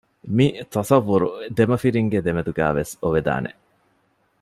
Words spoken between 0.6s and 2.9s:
ތަޞައްވުރު ދެމަފިންގެ ދެމެދުގައި